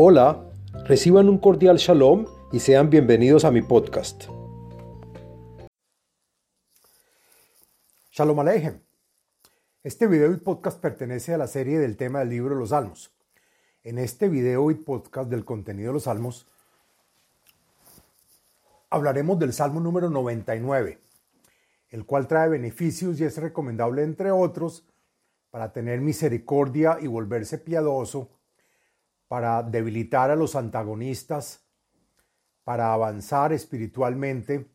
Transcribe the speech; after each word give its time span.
Hola, 0.00 0.48
reciban 0.84 1.28
un 1.28 1.38
cordial 1.38 1.76
shalom 1.76 2.26
y 2.52 2.60
sean 2.60 2.88
bienvenidos 2.88 3.44
a 3.44 3.50
mi 3.50 3.62
podcast. 3.62 4.26
Shalom 8.12 8.38
Aleichem. 8.38 8.80
Este 9.82 10.06
video 10.06 10.30
y 10.30 10.36
podcast 10.36 10.80
pertenece 10.80 11.34
a 11.34 11.36
la 11.36 11.48
serie 11.48 11.80
del 11.80 11.96
tema 11.96 12.20
del 12.20 12.28
libro 12.28 12.54
de 12.54 12.60
los 12.60 12.68
Salmos. 12.68 13.12
En 13.82 13.98
este 13.98 14.28
video 14.28 14.70
y 14.70 14.76
podcast 14.76 15.28
del 15.30 15.44
contenido 15.44 15.88
de 15.88 15.94
los 15.94 16.04
Salmos 16.04 16.46
hablaremos 18.90 19.36
del 19.40 19.52
Salmo 19.52 19.80
número 19.80 20.10
99, 20.10 21.00
el 21.90 22.06
cual 22.06 22.28
trae 22.28 22.48
beneficios 22.48 23.18
y 23.18 23.24
es 23.24 23.36
recomendable, 23.38 24.04
entre 24.04 24.30
otros, 24.30 24.86
para 25.50 25.72
tener 25.72 26.00
misericordia 26.00 26.98
y 27.00 27.08
volverse 27.08 27.58
piadoso 27.58 28.37
para 29.28 29.62
debilitar 29.62 30.30
a 30.30 30.36
los 30.36 30.56
antagonistas, 30.56 31.64
para 32.64 32.92
avanzar 32.92 33.52
espiritualmente 33.52 34.70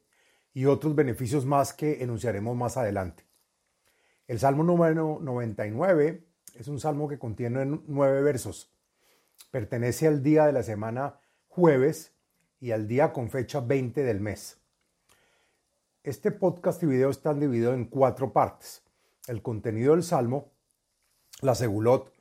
y 0.54 0.66
otros 0.66 0.96
beneficios 0.96 1.46
más 1.46 1.74
que 1.74 2.04
enunciaremos 2.04 2.56
más 2.56 2.78
adelante. 2.78 3.26
El 4.28 4.40
Salmo 4.40 4.64
número 4.64 5.20
99 5.22 6.26
es 6.56 6.68
un 6.68 6.80
salmo 6.80 7.10
que 7.10 7.20
contiene 7.20 7.66
nueve 7.88 8.22
versos. 8.22 8.72
Pertenece 9.52 10.08
al 10.08 10.24
día 10.24 10.46
de 10.46 10.54
la 10.54 10.64
semana 10.64 11.20
jueves 11.48 12.16
y 12.60 12.72
al 12.72 12.88
día 12.88 13.12
con 13.12 13.30
fecha 13.30 13.60
20 13.60 14.04
del 14.04 14.22
mes. 14.22 14.58
Este 16.04 16.32
podcast 16.32 16.82
y 16.84 16.86
video 16.86 17.10
están 17.10 17.40
divididos 17.40 17.76
en 17.76 17.86
cuatro 17.86 18.32
partes. 18.32 18.84
El 19.28 19.42
contenido 19.42 19.94
del 19.94 20.04
salmo, 20.04 20.52
la 21.42 21.56
segulot 21.56 22.14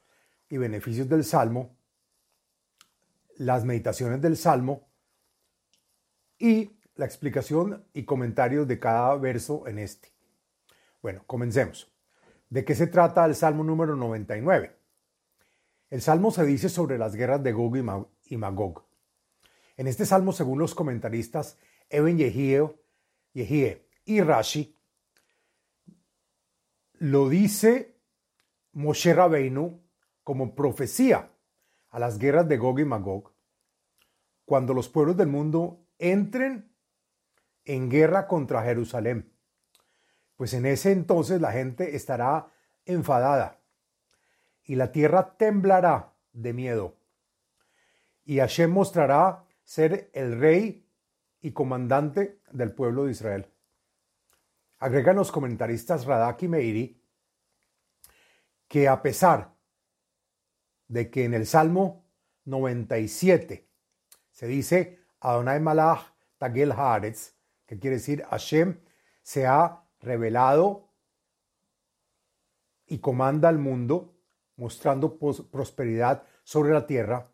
y 0.49 0.57
beneficios 0.57 1.09
del 1.09 1.25
salmo, 1.25 1.77
las 3.43 3.65
meditaciones 3.65 4.21
del 4.21 4.37
Salmo 4.37 4.89
y 6.39 6.71
la 6.95 7.07
explicación 7.07 7.85
y 7.93 8.05
comentarios 8.05 8.69
de 8.69 8.79
cada 8.79 9.17
verso 9.17 9.67
en 9.67 9.79
este. 9.79 10.13
Bueno, 11.01 11.25
comencemos. 11.27 11.93
¿De 12.49 12.65
qué 12.65 12.75
se 12.75 12.87
trata 12.87 13.25
el 13.25 13.35
Salmo 13.35 13.65
número 13.65 13.97
99? 13.97 14.77
El 15.91 16.03
Salmo 16.03 16.31
se 16.31 16.45
dice 16.45 16.69
sobre 16.69 16.99
las 16.99 17.17
guerras 17.17 17.43
de 17.43 17.53
Gog 17.53 17.77
y 18.27 18.37
Magog. 18.37 18.85
En 19.77 19.89
este 19.89 20.07
Salmo, 20.07 20.33
según 20.33 20.59
los 20.59 20.75
comentaristas 20.75 21.59
Eben 21.91 22.19
Yehie, 22.19 23.89
y 24.05 24.21
Rashi, 24.21 24.79
lo 26.99 27.29
dice 27.29 27.99
Moshe 28.73 29.13
Rabbeinu 29.13 29.83
como 30.23 30.55
profecía 30.55 31.31
a 31.91 31.99
las 31.99 32.19
guerras 32.19 32.49
de 32.49 32.57
Gog 32.57 32.81
y 32.81 32.85
Magog, 32.85 33.32
cuando 34.53 34.75
los 34.75 34.91
pueblos 34.91 35.17
del 35.17 35.29
mundo 35.29 35.83
entren 35.97 36.71
en 37.65 37.89
guerra 37.89 38.27
contra 38.27 38.63
Jerusalén. 38.63 39.33
Pues 40.37 40.53
en 40.53 40.67
ese 40.67 40.93
entonces 40.93 41.41
la 41.41 41.53
gente 41.53 41.97
estará 41.97 42.53
enfadada 42.85 43.63
y 44.63 44.75
la 44.75 44.93
tierra 44.93 45.39
temblará 45.39 46.13
de 46.35 46.53
miedo. 46.53 46.99
Y 48.27 48.41
Hashem 48.41 48.71
mostrará 48.71 49.47
ser 49.65 50.11
el 50.13 50.39
rey 50.39 50.87
y 51.41 51.53
comandante 51.53 52.43
del 52.51 52.73
pueblo 52.73 53.07
de 53.07 53.13
Israel. 53.13 53.47
Agregan 54.81 55.17
los 55.17 55.33
comentaristas 55.33 56.05
Radak 56.05 56.43
y 56.43 56.49
Meiri 56.49 57.03
que 58.69 58.87
a 58.87 59.01
pesar 59.01 59.55
de 60.89 61.11
que 61.11 61.25
en 61.25 61.33
el 61.33 61.47
Salmo 61.47 62.05
97 62.45 63.72
se 64.43 64.49
dice 64.49 64.99
Adonai 65.21 65.61
Malach 65.61 66.15
Tagel 66.37 66.73
Haaretz, 66.73 67.37
que 67.65 67.79
quiere 67.79 67.99
decir 67.99 68.25
Hashem 68.25 68.81
se 69.23 69.47
ha 69.47 69.85
revelado 70.01 70.89
y 72.89 72.99
comanda 72.99 73.49
al 73.49 73.59
mundo, 73.61 74.17
mostrando 74.57 75.17
prosperidad 75.17 76.25
sobre 76.43 76.73
la 76.73 76.89
tierra. 76.89 77.31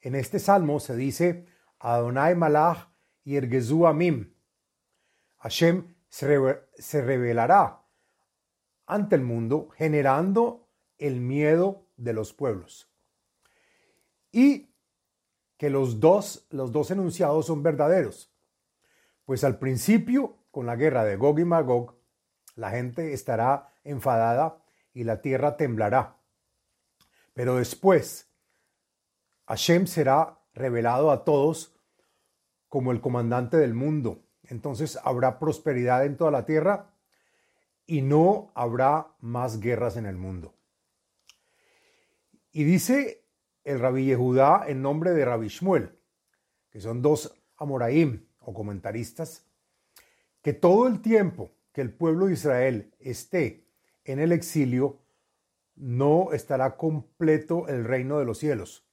En 0.00 0.14
este 0.14 0.38
salmo 0.38 0.78
se 0.78 0.94
dice 0.94 1.44
Adonai 1.80 2.36
Malach 2.36 2.88
Yergezu 3.24 3.88
Amim. 3.88 4.32
Hashem 5.38 5.92
se 6.08 7.02
revelará 7.02 7.82
ante 8.86 9.16
el 9.16 9.22
mundo, 9.22 9.70
generando 9.76 10.68
el 10.98 11.20
miedo 11.20 11.88
de 11.96 12.12
los 12.12 12.32
pueblos. 12.32 12.88
Y 14.30 14.73
que 15.56 15.70
los 15.70 16.00
dos, 16.00 16.46
los 16.50 16.72
dos 16.72 16.90
enunciados 16.90 17.46
son 17.46 17.62
verdaderos. 17.62 18.32
Pues 19.24 19.44
al 19.44 19.58
principio, 19.58 20.38
con 20.50 20.66
la 20.66 20.76
guerra 20.76 21.04
de 21.04 21.16
Gog 21.16 21.38
y 21.38 21.44
Magog, 21.44 21.96
la 22.54 22.70
gente 22.70 23.12
estará 23.12 23.72
enfadada 23.82 24.62
y 24.92 25.04
la 25.04 25.20
tierra 25.20 25.56
temblará. 25.56 26.16
Pero 27.32 27.56
después, 27.56 28.30
Hashem 29.46 29.86
será 29.86 30.38
revelado 30.54 31.10
a 31.10 31.24
todos 31.24 31.74
como 32.68 32.92
el 32.92 33.00
comandante 33.00 33.56
del 33.56 33.74
mundo. 33.74 34.22
Entonces 34.44 34.98
habrá 35.02 35.38
prosperidad 35.38 36.04
en 36.04 36.16
toda 36.16 36.30
la 36.30 36.44
tierra 36.44 36.90
y 37.86 38.02
no 38.02 38.52
habrá 38.54 39.14
más 39.20 39.60
guerras 39.60 39.96
en 39.96 40.06
el 40.06 40.16
mundo. 40.16 40.54
Y 42.52 42.64
dice 42.64 43.23
el 43.64 43.80
rabí 43.80 44.04
Yehudá 44.06 44.64
en 44.66 44.82
nombre 44.82 45.12
de 45.12 45.24
rabí 45.24 45.48
Shmuel, 45.48 45.90
que 46.70 46.80
son 46.80 47.02
dos 47.02 47.34
amoraim 47.56 48.26
o 48.40 48.52
comentaristas, 48.52 49.46
que 50.42 50.52
todo 50.52 50.86
el 50.86 51.00
tiempo 51.00 51.50
que 51.72 51.80
el 51.80 51.92
pueblo 51.92 52.26
de 52.26 52.34
Israel 52.34 52.94
esté 53.00 53.66
en 54.04 54.20
el 54.20 54.32
exilio, 54.32 55.00
no 55.76 56.32
estará 56.32 56.76
completo 56.76 57.66
el 57.68 57.84
reino 57.84 58.18
de 58.18 58.24
los 58.24 58.38
cielos. 58.38 58.86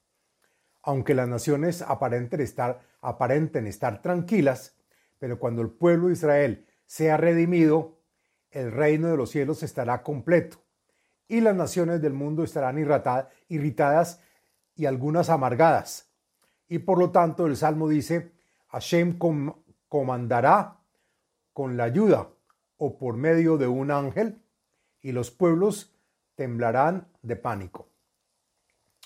Aunque 0.81 1.13
las 1.13 1.27
naciones 1.27 1.81
aparenten 1.83 2.39
estar, 2.39 2.81
aparenten 3.01 3.67
estar 3.67 4.01
tranquilas, 4.01 4.75
pero 5.19 5.37
cuando 5.37 5.61
el 5.61 5.69
pueblo 5.69 6.07
de 6.07 6.13
Israel 6.13 6.65
sea 6.87 7.17
redimido, 7.17 7.99
el 8.49 8.71
reino 8.71 9.09
de 9.09 9.17
los 9.17 9.29
cielos 9.29 9.63
estará 9.63 10.01
completo 10.01 10.57
y 11.27 11.39
las 11.39 11.55
naciones 11.55 12.01
del 12.01 12.13
mundo 12.13 12.43
estarán 12.43 12.77
irritadas 13.47 14.19
y 14.75 14.85
algunas 14.85 15.29
amargadas. 15.29 16.09
Y 16.67 16.79
por 16.79 16.97
lo 16.97 17.11
tanto 17.11 17.45
el 17.47 17.57
Salmo 17.57 17.89
dice, 17.89 18.31
Hashem 18.69 19.17
comandará 19.89 20.77
con 21.53 21.77
la 21.77 21.83
ayuda 21.83 22.29
o 22.77 22.97
por 22.97 23.17
medio 23.17 23.57
de 23.57 23.67
un 23.67 23.91
ángel 23.91 24.41
y 25.01 25.11
los 25.11 25.31
pueblos 25.31 25.93
temblarán 26.35 27.07
de 27.21 27.35
pánico. 27.35 27.89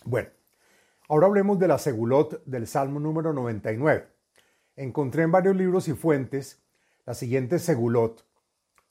Bueno, 0.05 0.29
ahora 1.09 1.27
hablemos 1.27 1.57
de 1.57 1.67
la 1.67 1.77
segulot 1.77 2.43
del 2.45 2.67
Salmo 2.67 2.99
número 2.99 3.33
99. 3.33 4.07
Encontré 4.75 5.23
en 5.23 5.31
varios 5.31 5.55
libros 5.55 5.87
y 5.87 5.93
fuentes 5.93 6.61
la 7.05 7.13
siguiente 7.13 7.59
segulot 7.59 8.25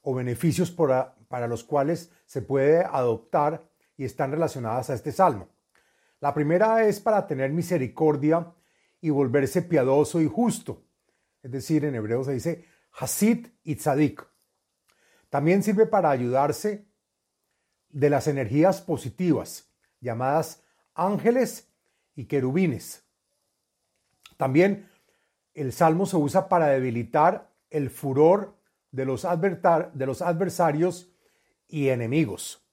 o 0.02 0.14
beneficios 0.14 0.70
para 0.70 1.46
los 1.46 1.64
cuales 1.64 2.10
se 2.26 2.42
puede 2.42 2.84
adoptar 2.84 3.62
y 3.96 4.04
están 4.04 4.32
relacionadas 4.32 4.90
a 4.90 4.94
este 4.94 5.12
salmo. 5.12 5.48
La 6.24 6.32
primera 6.32 6.82
es 6.86 7.00
para 7.00 7.26
tener 7.26 7.50
misericordia 7.50 8.50
y 9.02 9.10
volverse 9.10 9.60
piadoso 9.60 10.22
y 10.22 10.26
justo. 10.26 10.82
Es 11.42 11.50
decir, 11.50 11.84
en 11.84 11.94
hebreo 11.94 12.24
se 12.24 12.32
dice 12.32 12.64
Hasid 12.92 13.48
y 13.62 13.76
Tzadik. 13.76 14.26
También 15.28 15.62
sirve 15.62 15.84
para 15.84 16.08
ayudarse 16.08 16.86
de 17.90 18.08
las 18.08 18.26
energías 18.26 18.80
positivas, 18.80 19.70
llamadas 20.00 20.62
ángeles 20.94 21.68
y 22.14 22.24
querubines. 22.24 23.04
También 24.38 24.88
el 25.52 25.74
salmo 25.74 26.06
se 26.06 26.16
usa 26.16 26.48
para 26.48 26.68
debilitar 26.68 27.52
el 27.68 27.90
furor 27.90 28.56
de 28.92 29.04
los, 29.04 29.26
de 29.92 30.06
los 30.06 30.22
adversarios 30.22 31.12
y 31.68 31.90
enemigos. 31.90 32.66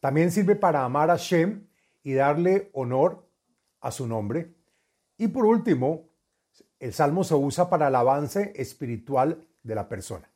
También 0.00 0.32
sirve 0.32 0.56
para 0.56 0.82
amar 0.82 1.08
a 1.08 1.16
Shem 1.16 1.68
y 2.02 2.14
darle 2.14 2.70
honor 2.74 3.28
a 3.80 3.90
su 3.90 4.06
nombre. 4.06 4.54
Y 5.16 5.28
por 5.28 5.44
último, 5.44 6.10
el 6.78 6.92
salmo 6.92 7.24
se 7.24 7.34
usa 7.34 7.70
para 7.70 7.88
el 7.88 7.94
avance 7.94 8.52
espiritual 8.56 9.46
de 9.62 9.74
la 9.74 9.88
persona. 9.88 10.28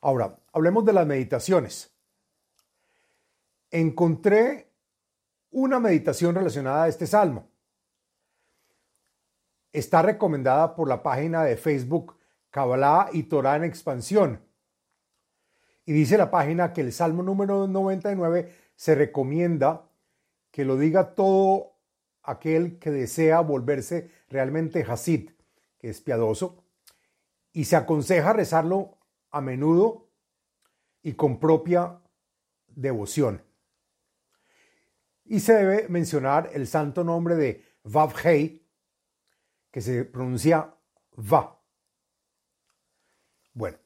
Ahora, 0.00 0.38
hablemos 0.52 0.84
de 0.84 0.92
las 0.92 1.06
meditaciones. 1.06 1.94
Encontré 3.70 4.72
una 5.50 5.78
meditación 5.80 6.34
relacionada 6.34 6.84
a 6.84 6.88
este 6.88 7.06
salmo. 7.06 7.48
Está 9.72 10.02
recomendada 10.02 10.74
por 10.74 10.88
la 10.88 11.02
página 11.02 11.44
de 11.44 11.56
Facebook 11.56 12.18
Kabbalah 12.50 13.08
y 13.12 13.22
Torah 13.22 13.56
en 13.56 13.64
expansión. 13.64 14.44
Y 15.86 15.92
dice 15.92 16.18
la 16.18 16.30
página 16.30 16.72
que 16.72 16.82
el 16.82 16.92
salmo 16.92 17.22
número 17.22 17.66
99 17.66 18.54
se 18.76 18.94
recomienda 18.94 19.88
que 20.50 20.64
lo 20.64 20.76
diga 20.76 21.14
todo 21.14 21.72
aquel 22.22 22.78
que 22.78 22.90
desea 22.90 23.40
volverse 23.40 24.10
realmente 24.28 24.84
Hasid, 24.86 25.30
que 25.78 25.88
es 25.88 26.00
piadoso, 26.00 26.64
y 27.52 27.64
se 27.64 27.76
aconseja 27.76 28.32
rezarlo 28.32 28.98
a 29.30 29.40
menudo 29.40 30.08
y 31.02 31.14
con 31.14 31.40
propia 31.40 32.00
devoción. 32.68 33.42
Y 35.24 35.40
se 35.40 35.54
debe 35.54 35.88
mencionar 35.88 36.50
el 36.52 36.66
santo 36.66 37.04
nombre 37.04 37.36
de 37.36 37.64
Vavhei, 37.84 38.66
que 39.70 39.80
se 39.80 40.04
pronuncia 40.04 40.74
Va. 41.18 41.58
Bueno, 43.52 43.78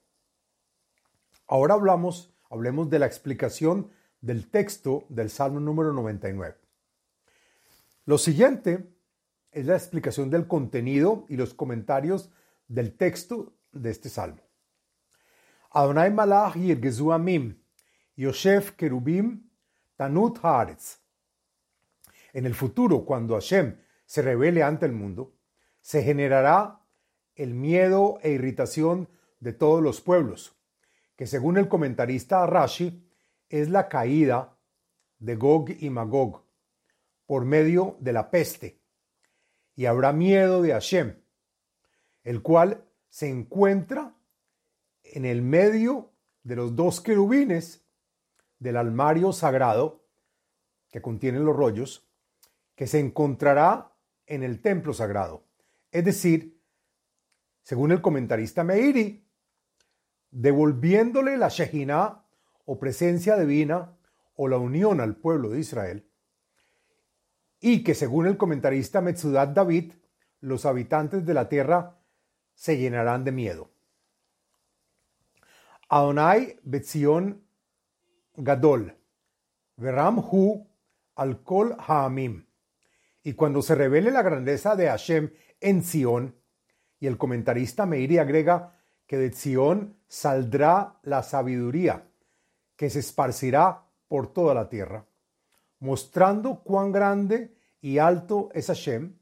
ahora 1.47 1.75
hablamos, 1.75 2.33
hablemos 2.51 2.89
de 2.89 3.01
la 3.01 3.07
explicación 3.07 3.91
del 4.27 4.49
texto 4.51 5.05
del 5.09 5.31
Salmo 5.31 5.61
número 5.61 5.93
99. 5.93 6.57
Lo 8.07 8.19
siguiente 8.19 8.91
es 9.53 9.67
la 9.67 9.77
explicación 9.77 10.31
del 10.31 10.49
contenido 10.49 11.27
y 11.29 11.37
los 11.37 11.55
comentarios 11.55 12.33
del 12.67 12.97
texto 12.97 13.55
de 13.71 13.91
este 13.91 14.09
salmo. 14.09 14.43
Adonai 15.71 16.13
Malach 16.13 16.57
Yirgezu 16.57 17.13
Amim, 17.13 17.57
Yosef 18.17 18.73
Kerubim, 18.73 19.49
Tanut 19.95 20.39
Haaretz. 20.43 20.97
En 22.33 22.47
el 22.47 22.55
futuro, 22.55 23.05
cuando 23.05 23.35
Hashem 23.35 23.77
se 24.07 24.23
revele 24.23 24.65
ante 24.65 24.87
el 24.87 24.93
mundo, 24.93 25.37
se 25.81 26.03
generará 26.03 26.81
el 27.37 27.55
miedo 27.55 28.19
e 28.23 28.33
irritación 28.33 29.09
de 29.39 29.53
todos 29.53 29.81
los 29.81 30.01
pueblos, 30.01 30.57
que 31.15 31.29
según 31.29 31.59
el 31.59 31.69
comentarista 31.69 32.45
Rashi, 32.45 33.06
es 33.49 33.69
la 33.69 33.89
caída 33.89 34.57
de 35.19 35.37
Gog 35.37 35.71
y 35.71 35.91
Magog, 35.91 36.45
por 37.27 37.45
medio 37.45 37.97
de 38.01 38.13
la 38.13 38.31
peste, 38.31 38.81
y 39.75 39.87
habrá 39.87 40.13
miedo 40.13 40.63
de 40.63 40.73
Hashem, 40.73 41.17
el 42.23 42.43
cual 42.43 42.85
se 43.09 43.29
encuentra 43.29 44.15
en 45.03 45.25
el 45.25 45.43
medio 45.43 46.13
de 46.43 46.57
los 46.57 46.77
dos 46.77 47.01
querubines 47.01 47.85
del 48.59 48.77
almario 48.77 49.33
sagrado 49.33 50.05
que 50.91 51.03
contienen 51.03 51.45
los 51.45 51.57
rollos, 51.57 52.09
que 52.75 52.87
se 52.87 53.01
encontrará 53.01 53.93
en 54.27 54.43
el 54.43 54.61
templo 54.61 54.93
sagrado. 54.93 55.45
Es 55.91 56.05
decir, 56.05 56.61
según 57.63 57.93
el 57.93 58.01
comentarista 58.01 58.65
Meiri, 58.65 59.27
devolviéndole 60.31 61.37
la 61.37 61.49
Shekinah 61.49 62.26
o 62.67 62.79
presencia 62.79 63.37
divina 63.39 63.97
o 64.35 64.49
la 64.49 64.59
unión 64.59 65.01
al 65.01 65.17
pueblo 65.17 65.49
de 65.49 65.61
Israel, 65.61 66.07
y 67.61 67.83
que 67.83 67.95
según 67.95 68.27
el 68.27 68.37
comentarista 68.37 69.01
Metzudat 69.01 69.55
David, 69.55 69.93
los 70.41 70.67
habitantes 70.67 71.25
de 71.25 71.35
la 71.35 71.49
tierra 71.49 71.99
se 72.55 72.77
llenarán 72.77 73.25
de 73.25 73.33
miedo. 73.33 73.71
Adonai 75.89 76.59
Betzion 76.63 77.43
Gadol, 78.37 78.95
Veram 79.77 80.19
Hu 80.19 80.67
al 81.15 81.43
Kol 81.43 81.77
Haamim. 81.79 82.47
Y 83.23 83.33
cuando 83.33 83.63
se 83.63 83.75
revele 83.75 84.11
la 84.11 84.23
grandeza 84.23 84.77
de 84.77 84.89
Hashem 84.89 85.31
en 85.61 85.83
Sion, 85.83 86.35
y 86.99 87.07
el 87.07 87.19
comentarista 87.19 87.87
Meiri 87.87 88.19
agrega 88.19 88.75
que 89.07 89.17
de 89.17 89.33
Sion 89.33 89.97
saldrá 90.09 90.99
la 91.03 91.23
sabiduría, 91.23 92.07
que 92.77 92.91
se 92.91 93.01
esparcirá 93.01 93.83
por 94.09 94.33
toda 94.33 94.55
la 94.55 94.69
tierra 94.69 95.05
mostrando 95.79 96.63
cuán 96.63 96.93
grande 96.93 97.55
y 97.81 97.99
alto 97.99 98.51
es 98.55 98.69
Hashem, 98.69 99.17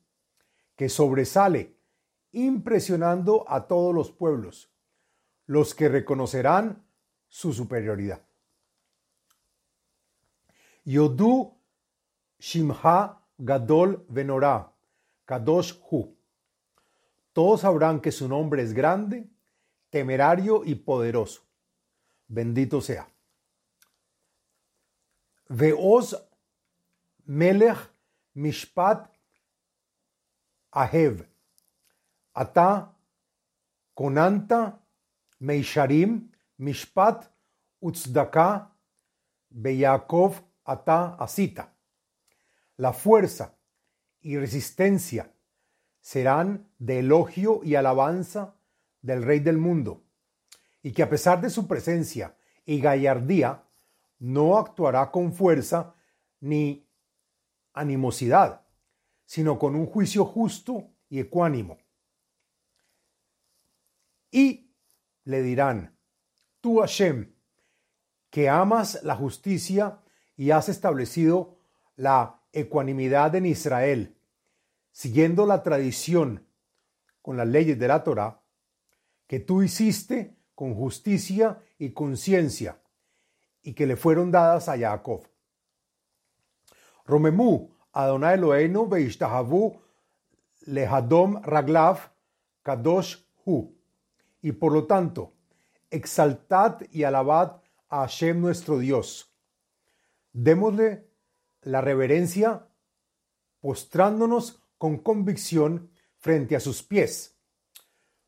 que 0.77 0.89
sobresale, 0.89 1.77
impresionando 2.33 3.45
a 3.49 3.67
todos 3.67 3.95
los 3.95 4.11
pueblos, 4.11 4.71
los 5.47 5.75
que 5.75 5.89
reconocerán 5.89 6.85
su 7.29 7.53
superioridad. 7.53 8.23
Yodu 10.85 11.55
Shimha 12.39 13.21
Gadol 13.39 14.05
Venorah, 14.09 14.73
Kadosh 15.25 15.75
Hu. 15.91 16.17
Todos 17.33 17.63
sabrán 17.63 18.01
que 18.01 18.13
su 18.13 18.29
nombre 18.29 18.63
es 18.63 18.73
grande, 18.73 19.29
temerario 19.91 20.63
y 20.65 20.77
poderoso. 20.77 21.43
Bendito 22.29 22.81
sea. 22.81 23.09
Veos 25.49 26.17
Melech 27.27 27.79
Mishpat 28.35 29.11
Ahev. 30.73 31.27
Ata 32.35 32.93
Konanta 33.95 34.81
Meisharim 35.41 36.31
Mishpat 36.59 37.31
Utzdaka 37.83 38.71
Beyakov 39.51 40.43
Ata 40.65 41.17
Asita. 41.19 41.73
La 42.77 42.93
fuerza 42.93 43.55
y 44.21 44.37
resistencia 44.37 45.31
serán 46.01 46.69
de 46.79 47.01
elogio 47.01 47.61
y 47.63 47.77
alabanza 47.77 48.57
del 49.01 49.23
Rey 49.23 49.41
del 49.41 49.59
mundo, 49.59 50.03
y 50.83 50.93
que 50.93 51.03
a 51.03 51.09
pesar 51.09 51.41
de 51.41 51.51
su 51.51 51.69
presencia 51.69 52.35
y 52.65 52.81
gallardía, 52.81 53.63
no 54.19 54.59
actuará 54.59 55.11
con 55.11 55.33
fuerza 55.33 55.95
ni 56.41 56.87
animosidad, 57.73 58.63
sino 59.25 59.59
con 59.59 59.75
un 59.75 59.87
juicio 59.87 60.25
justo 60.25 60.91
y 61.09 61.21
ecuánimo. 61.21 61.79
Y 64.31 64.71
le 65.25 65.43
dirán, 65.43 65.97
tú 66.61 66.81
Hashem, 66.81 67.35
que 68.31 68.49
amas 68.49 69.03
la 69.03 69.15
justicia 69.15 70.01
y 70.37 70.51
has 70.51 70.69
establecido 70.69 71.57
la 71.97 72.41
ecuanimidad 72.53 73.35
en 73.35 73.47
Israel, 73.47 74.17
siguiendo 74.91 75.47
la 75.47 75.63
tradición 75.63 76.47
con 77.23 77.37
las 77.37 77.47
leyes 77.47 77.79
de 77.79 77.89
la 77.89 78.03
Torah, 78.03 78.43
que 79.27 79.41
tú 79.41 79.63
hiciste 79.63 80.37
con 80.55 80.75
justicia 80.75 81.63
y 81.79 81.91
conciencia, 81.91 82.81
y 83.65 83.73
que 83.73 83.87
le 83.87 83.97
fueron 83.97 84.31
dadas 84.31 84.69
a 84.69 84.79
Jacob. 84.79 85.27
Romemu 87.07 87.71
Adonai 87.93 88.35
Eloheinu 88.35 88.87
veishtahavu 88.89 89.81
lehadom 90.67 91.43
raglav 91.43 92.11
kadosh 92.63 93.17
hu. 93.45 93.75
Y 94.43 94.53
por 94.53 94.73
lo 94.73 94.87
tanto, 94.87 95.33
exaltad 95.91 96.83
y 96.93 97.05
alabad 97.05 97.63
a 97.89 98.01
Hashem 98.01 98.41
nuestro 98.41 98.79
Dios. 98.79 99.35
Démosle 100.33 101.09
la 101.63 101.81
reverencia 101.81 102.69
postrándonos 103.61 104.63
con 104.77 104.99
convicción 104.99 105.91
frente 106.19 106.57
a 106.57 106.61
sus 106.61 106.83
pies, 106.83 107.37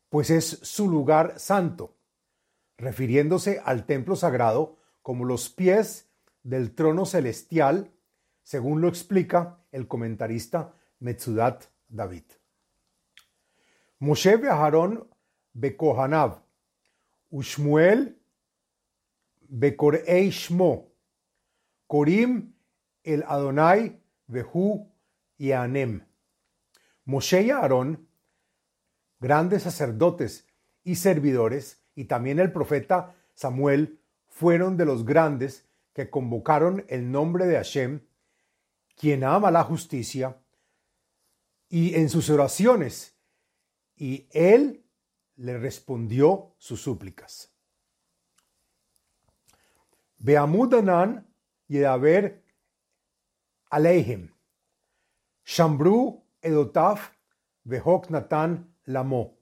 pues 0.09 0.29
es 0.29 0.45
su 0.45 0.89
lugar 0.89 1.39
santo, 1.39 1.95
refiriéndose 2.77 3.61
al 3.63 3.85
templo 3.85 4.15
sagrado 4.15 4.77
como 5.07 5.23
los 5.23 5.47
pies 5.47 6.09
del 6.43 6.75
trono 6.75 7.05
celestial 7.05 7.93
según 8.43 8.81
lo 8.81 8.89
explica 8.89 9.57
el 9.71 9.87
comentarista 9.87 10.73
Metzudat 10.99 11.63
David. 11.87 12.25
Moshe 13.99 14.33
Aharon 14.33 15.07
Bekohanav, 15.53 16.41
Ushmuel 17.29 18.19
Bekorei 19.47 20.29
Shmo, 20.29 20.91
Korim 21.87 22.53
el 23.01 23.23
Adonai 23.29 24.01
Behu 24.27 24.91
y. 25.37 25.51
Moshe 27.05 27.43
y 27.43 27.51
Aarón, 27.51 28.09
grandes 29.21 29.63
sacerdotes 29.63 30.49
y 30.83 30.95
servidores, 30.95 31.81
y 31.95 32.05
también 32.05 32.39
el 32.39 32.51
profeta 32.51 33.15
Samuel, 33.35 34.01
fueron 34.37 34.77
de 34.77 34.85
los 34.85 35.03
grandes 35.03 35.65
que 35.93 36.11
convocaron 36.11 36.85
el 36.89 37.11
nombre 37.11 37.47
de 37.47 37.55
Hashem 37.55 38.01
quien 38.95 39.23
ama 39.23 39.49
la 39.49 39.63
justicia, 39.63 40.37
y 41.69 41.95
en 41.95 42.09
sus 42.09 42.29
oraciones, 42.29 43.15
y 43.95 44.27
él 44.31 44.83
le 45.37 45.57
respondió 45.57 46.55
sus 46.59 46.81
súplicas. 46.81 47.51
Beamudanan 50.19 51.27
y 51.67 51.83
haber 51.83 52.43
Aleihim, 53.71 54.31
Shambru 55.45 56.23
Edotaf 56.41 57.11
Behok 57.63 58.09
Natan 58.09 58.73
Lamo. 58.85 59.37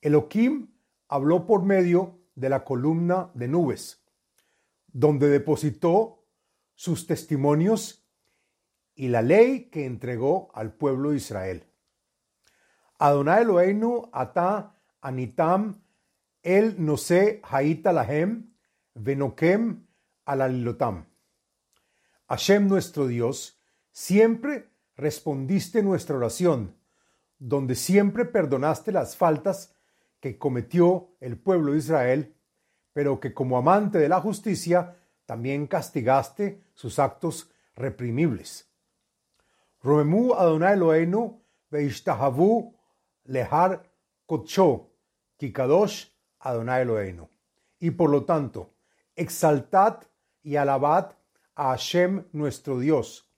Elohim 0.00 0.74
habló 1.08 1.46
por 1.46 1.62
medio 1.62 2.18
de 2.34 2.48
la 2.48 2.64
columna 2.64 3.30
de 3.34 3.48
nubes, 3.48 4.03
donde 4.94 5.28
depositó 5.28 6.24
sus 6.74 7.06
testimonios 7.06 8.08
y 8.94 9.08
la 9.08 9.22
ley 9.22 9.68
que 9.70 9.86
entregó 9.86 10.50
al 10.54 10.72
pueblo 10.72 11.10
de 11.10 11.16
Israel. 11.16 11.66
Adonai 12.98 13.42
Eloheinu 13.42 14.08
ata 14.12 14.80
anitam 15.00 15.82
el 16.42 16.76
nose 16.82 17.40
haita 17.42 17.92
lahem 17.92 18.54
venokem 18.94 19.84
alalilotam. 20.24 21.06
Hashem 22.28 22.68
nuestro 22.68 23.08
Dios, 23.08 23.58
siempre 23.90 24.70
respondiste 24.96 25.82
nuestra 25.82 26.16
oración, 26.16 26.76
donde 27.38 27.74
siempre 27.74 28.24
perdonaste 28.24 28.92
las 28.92 29.16
faltas 29.16 29.74
que 30.20 30.38
cometió 30.38 31.16
el 31.20 31.36
pueblo 31.36 31.72
de 31.72 31.78
Israel, 31.78 32.36
pero 32.94 33.20
que 33.20 33.34
como 33.34 33.58
amante 33.58 33.98
de 33.98 34.08
la 34.08 34.20
justicia 34.20 34.96
también 35.26 35.66
castigaste 35.66 36.62
sus 36.72 36.98
actos 36.98 37.50
reprimibles. 37.74 38.70
Romemu 39.82 40.32
Adonai 40.34 40.74
Eloheinu 40.74 41.42
veishtahavu 41.70 42.74
lehar 43.24 43.82
kocho 44.26 44.88
kikadosh 45.36 46.06
Adonai 46.40 46.82
Eloheinu. 46.82 47.28
Y 47.78 47.90
por 47.90 48.10
lo 48.10 48.24
tanto, 48.24 48.70
exaltad 49.16 50.04
y 50.42 50.56
alabad 50.56 51.12
a 51.54 51.70
Hashem 51.70 52.24
nuestro 52.32 52.78
Dios. 52.78 53.28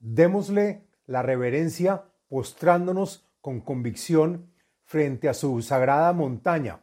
Démosle 0.00 0.84
la 1.06 1.22
reverencia 1.22 2.04
postrándonos 2.28 3.24
con 3.40 3.60
convicción 3.60 4.50
frente 4.84 5.28
a 5.28 5.34
su 5.34 5.62
sagrada 5.62 6.12
montaña, 6.12 6.80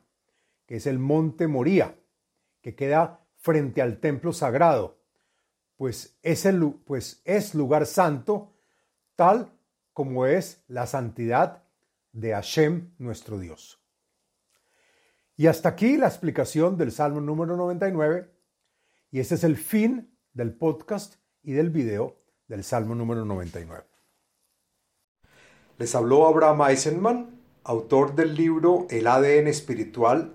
que 0.65 0.77
es 0.77 0.88
el 0.88 1.00
monte 1.00 1.48
Moría, 1.48 1.95
que 2.65 2.74
queda 2.74 3.19
frente 3.36 3.79
al 3.79 4.00
templo 4.00 4.34
sagrado, 4.34 4.98
pues 5.77 6.17
es, 6.24 6.48
el, 6.48 6.74
pues 6.84 7.22
es 7.24 7.53
lugar 7.53 7.86
santo, 7.86 8.55
tal 9.15 9.51
como 9.93 10.25
es 10.25 10.63
la 10.67 10.88
santidad 10.88 11.62
de 12.12 12.31
Hashem 12.31 12.95
nuestro 12.98 13.38
Dios. 13.38 13.79
Y 15.36 15.45
hasta 15.45 15.69
aquí 15.69 15.95
la 15.95 16.07
explicación 16.07 16.75
del 16.75 16.91
Salmo 16.91 17.22
número 17.22 17.55
99, 17.55 18.31
y 19.12 19.19
este 19.19 19.36
es 19.36 19.43
el 19.43 19.57
fin 19.57 20.17
del 20.34 20.55
podcast 20.55 21.17
y 21.43 21.53
del 21.53 21.69
video 21.69 22.17
del 22.48 22.63
Salmo 22.63 22.95
número 22.95 23.25
99. 23.25 23.86
Les 25.77 25.93
habló 25.93 26.25
Abraham 26.25 26.67
Eisenman, 26.67 27.41
autor 27.63 28.15
del 28.15 28.34
libro 28.34 28.88
El 28.89 29.05
ADN 29.05 29.50
espiritual, 29.50 30.34